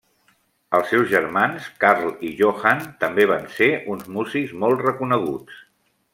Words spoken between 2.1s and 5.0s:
i Johann també van ser uns músics molt